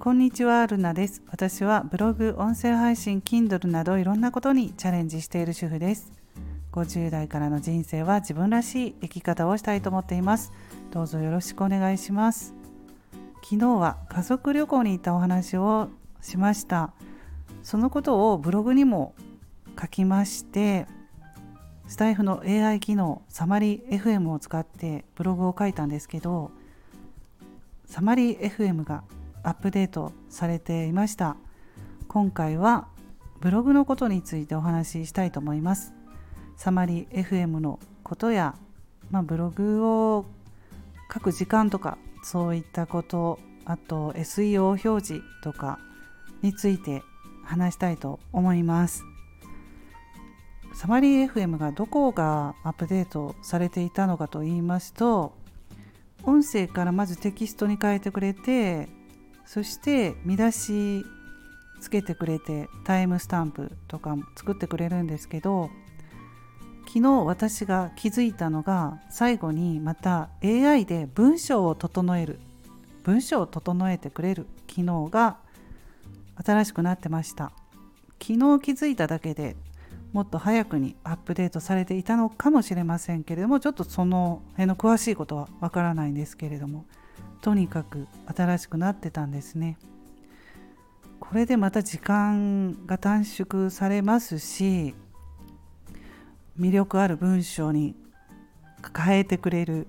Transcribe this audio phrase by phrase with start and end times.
[0.00, 1.22] こんにちは、ルナです。
[1.26, 6.12] 私はブログ、音声配信、Kindle などいろんなことにチャレンジしている主婦です。
[6.70, 10.52] 50代からの人生は自分らしい生き方をしたいと思っています。
[10.92, 12.54] どうぞよろしくお願いします。
[13.42, 15.88] 昨日は家族旅行に行ったお話を
[16.20, 16.92] しました。
[17.64, 19.16] そのことをブログにも
[19.78, 20.86] 書きまして、
[21.88, 26.50] スタイフの AI 機能サマリ FM を使ってブログを書いたんですけど
[27.86, 29.04] サマリ FM が
[29.42, 31.36] アップデートされていました。
[32.08, 32.88] 今回は
[33.40, 35.94] ブログのことについてお話ししたいと思います。
[36.56, 38.54] サマリー FM のことや、
[39.10, 40.26] まあ、ブログを
[41.12, 45.78] 書く時間とかそういったことあと SEO 表示とか
[46.42, 47.02] について
[47.44, 49.04] 話したいと思います。
[50.74, 55.32] サマリー FM がどこがアップデートされていたのかと言いますと
[56.22, 58.88] 音声からまずテキストに変えてくれて
[59.48, 61.06] そして見出し
[61.80, 65.70] つけてくれてタイムスタンプとか作ってくれるんですけど
[66.86, 72.40] 昨日私が気づいたのが最後にまた AI で文章を整える
[73.04, 75.38] 文章を整えてくれる機能が
[76.44, 77.50] 新しくなってました。
[78.22, 79.56] 昨日気づいただけで
[80.12, 86.84] もっと早くにアップデートされていたのかもしれませんけれどもちょっとその辺の詳しいことはわからないんですけれども
[87.40, 89.78] とにかく新しくなってたんですね。
[91.20, 94.94] これでまた時間が短縮されますし
[96.58, 97.94] 魅力ある文章に
[98.96, 99.86] 変えてくれる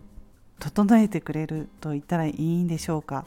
[0.59, 3.25] 整えてくれると言ったらいいんでしょうか。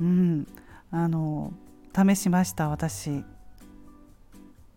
[0.00, 0.46] うん、
[0.90, 1.52] あの
[1.94, 3.24] 試しました私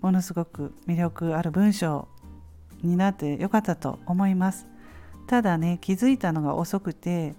[0.02, 2.08] ものすごく魅力ある文章
[2.82, 4.68] になってよかったと思います
[5.28, 7.36] ただね気づいたのが遅くて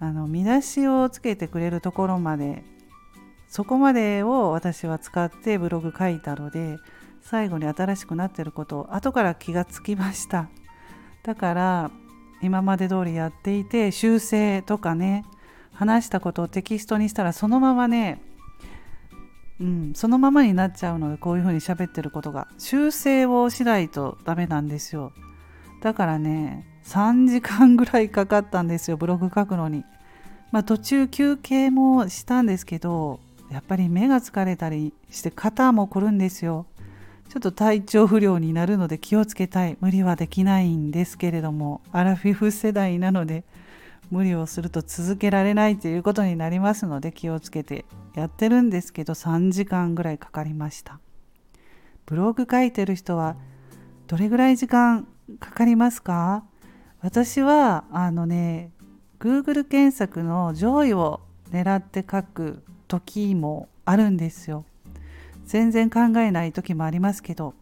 [0.00, 2.64] あの見出しをつけてくれるところまで
[3.48, 6.78] そこまでを私は使ってブログ書いたので
[7.20, 10.48] 最後に新しくなってることを後から気がつきました。
[11.22, 11.90] だから
[12.42, 15.24] 今まで通りやっていて修正とかね
[15.74, 18.22] 話したことをテキストにしたらそのままね
[19.60, 22.48] うん、そのままになっちゃうのでこういうふうに喋ってることが。
[22.56, 25.12] 修正をしないとダメなんですよ。
[25.82, 29.84] だからね3時間ぐらいかかったんですよブログ書くのに。
[30.50, 33.20] まあ途中休憩もしたんですけど
[33.50, 36.66] やっぱり目が疲れたりして肩も凝るんですよ。
[37.28, 39.76] ちょっと体調不良になるので気をつけたい。
[39.80, 43.44] 無理はできないんですけれどもアラフィフ世代なので
[44.10, 47.84] 無理をすると続けられないということになりますので気をつけて
[48.16, 50.98] やってるんですけど3時間ぐらいかかりました。
[52.06, 53.36] ブログ書いてる人は
[54.08, 55.06] どれぐらい時間
[55.38, 56.42] かかりますか？
[57.02, 58.72] 私はあのね
[59.18, 64.64] Google 検索の上位を狙って書く時もあるんですよ。
[65.46, 67.54] 全然考えない時もありますけど。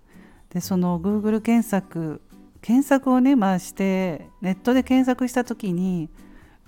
[0.50, 2.20] でその Google 検索
[2.62, 6.08] 検索をねまあしてネットで検索した時に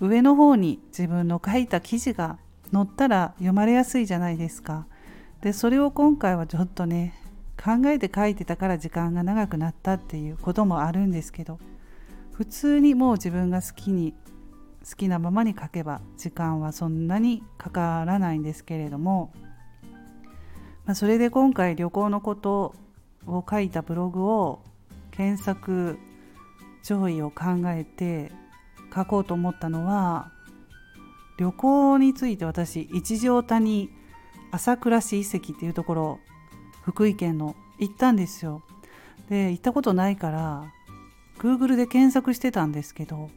[0.01, 2.39] 上の方に自分の書いた記事が
[2.73, 4.87] 載ったら読まれやすいじゃないですか。
[5.41, 7.15] でそれを今回はちょっとね
[7.57, 11.59] 考えて書いてたから時間が長くなったっていうこともあるんですけど。
[12.41, 14.15] 普通にもう自分が好きに
[14.89, 19.31] 好きなままに書けば時間はそんなにかからないんですけれども、
[20.87, 22.75] まあ、それで今回旅行のこと
[23.27, 24.63] を書いたブログを
[25.11, 25.99] 検索
[26.83, 28.33] 上位を考えて
[28.95, 30.33] 書こうと思ったのは
[31.37, 33.91] 旅行について私一条谷
[34.51, 36.21] 朝倉市遺跡っていうところ
[36.85, 38.63] 福井県の行ったんですよ。
[39.29, 40.73] で行ったことないから
[41.41, 43.31] Google で検索してたんですけど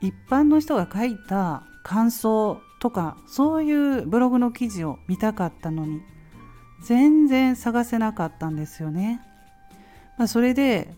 [0.00, 6.02] 一般の人が書いた感想とかそういうブログの記事を見たかったのに
[6.82, 9.20] 全然探せなかったんですよね。
[10.18, 10.92] まあ、それで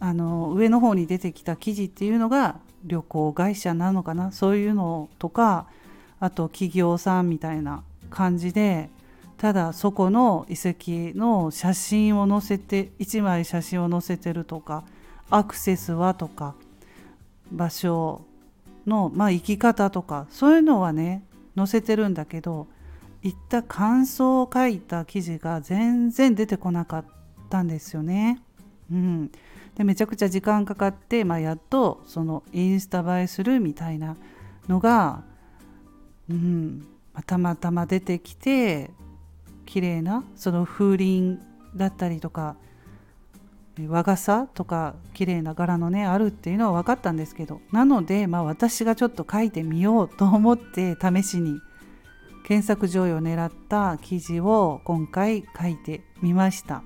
[0.00, 5.66] あの上の方に出てきた記事っていうのが旅行会社なのかなそういうのとか
[6.20, 8.90] あと企業さんみたいな感じで
[9.38, 14.84] ただそこの遺跡の写真を載せて1枚写真を載せてるとか
[15.30, 16.54] アクセスはとか
[17.50, 18.24] 場所
[18.86, 21.24] の、まあ、生き方とかそういうのはね
[21.56, 22.66] 載せてるんだけど
[23.22, 27.04] 行った感想を書いた記事が全然出てこなかっ
[27.48, 28.42] たんですよね。
[28.90, 29.30] うん、
[29.76, 34.16] でめちゃくちゃ時間かかって、まあ、やっとそのインスタ映えするみたいな
[34.68, 35.22] のが、
[36.28, 36.86] うん、
[37.26, 38.90] たまたま出てきて
[39.66, 41.38] 綺麗なその風鈴
[41.76, 42.56] だったりとか
[43.88, 51.58] 和傘とか綺麗な柄のねあるっていうのは分かったんですけどなので、まあ、私がちょっと書いてみようと思って試しに
[52.44, 56.82] 検索上位を狙った記事を今回書いてみました。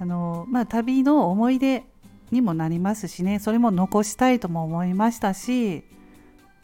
[0.00, 1.84] あのまあ旅の思い出
[2.30, 5.84] にもなりますしねそれも残したいとも思いましたし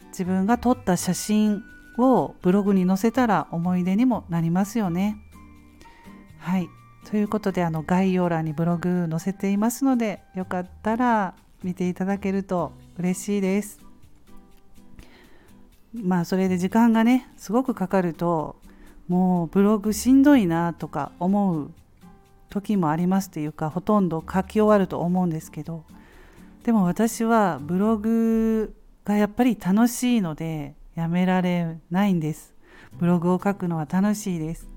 [0.09, 1.63] 自分が撮った写真
[1.97, 5.17] をブログに載せたら思い出にもなりますよね。
[6.39, 6.69] はい。
[7.09, 11.33] ということであの概要欄にブログ載せていますのでよかったら
[11.63, 13.79] 見ていただけると嬉しいです。
[15.93, 18.55] まあそれで時間がねすごくかかると
[19.07, 21.71] もうブログしんどいなとか思う
[22.49, 25.83] 時もありますというかほとんど書き終わると思うんですけど
[26.63, 32.53] でも私はブログがやっぱり楽しいのでやめられないんです。
[32.99, 34.70] ブログを書くのは楽しいです。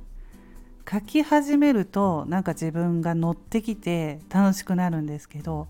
[0.90, 5.66] 書き始めるとなんか自分が乗ってきて楽しくなるんですけど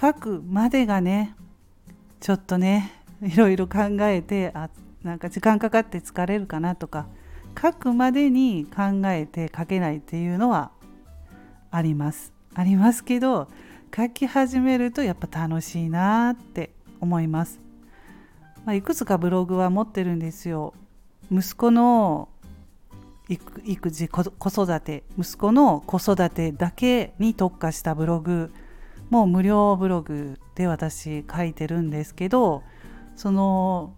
[0.00, 1.34] 書くまでがね
[2.20, 4.70] ちょっとね いろいろ考えてあ
[5.02, 7.06] なんか時間かかって疲れるかなとか
[7.60, 10.70] 書くまでに考えて書けないっていうのは
[11.70, 12.32] あります。
[12.54, 13.48] ありますけど
[13.94, 16.70] 書き始めるとやっぱ楽しいなって
[17.00, 17.60] 思います、
[18.64, 20.72] まあ、いくつかブログは持ってるんですよ。
[21.30, 22.28] 息子の
[23.28, 28.52] 育児子育て息子の子育てだけに特化したブログ
[29.08, 32.62] もう無料ブログで私書いてるんですけど
[33.16, 33.94] その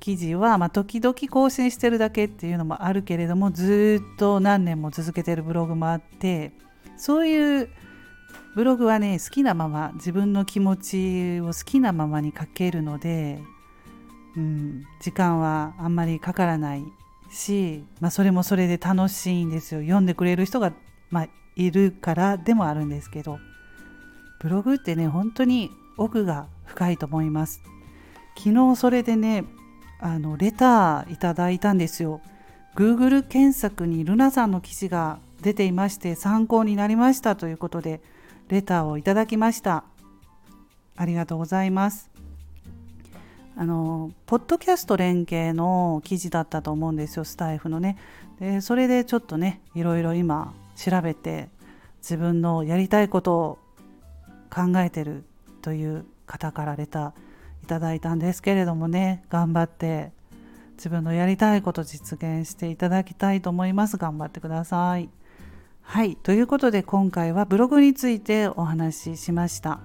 [0.00, 6.52] 記事は、まあ、時々更新してるだけっていうのもあるけれどもずっと何年も続けてるブログもあって
[6.96, 7.68] そういう
[8.54, 13.40] ブログはね好きなまま自分の気持ちを好きなままに書けるので、
[14.36, 16.84] うん、時間はあんまりかからない
[17.30, 19.80] し、まあ、それもそれで楽しいんですよ。
[19.82, 20.72] 読んでくれる人が、
[21.10, 23.38] まあ、いるからでもあるんですけど
[24.40, 27.62] ブログってね本当に奥が深いと思います。
[28.36, 29.44] 昨日それでね
[30.00, 32.20] あのレターいただいたんですよ。
[32.76, 38.00] Google 検索にルナさんの記事が出ていまして参考になりましたということで
[38.48, 39.84] レターをいただきました。
[40.96, 42.17] ありがとうございます。
[43.60, 47.98] あのポッドキャスト連携の記事だったと思うんですよスタイフのね。
[48.38, 51.48] でそれでちょっとねいろいろ今調べて
[51.98, 53.58] 自分のやりたいことを
[54.48, 55.24] 考えてる
[55.60, 57.12] という方からレター
[57.64, 60.12] いただいたんですけれどもね頑張って
[60.76, 63.96] 自分のやりたいこと実現していただきたいと思います。
[63.96, 65.08] 頑張ってください。
[65.82, 69.80] はいということで今回はブログについてお話ししました。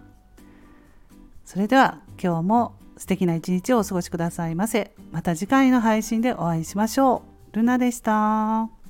[1.43, 4.94] それでは今日も素敵な一日をお過ごしくださいませ。
[5.11, 7.57] また次回の配信でお会いしましょう。
[7.57, 8.82] ルナでした。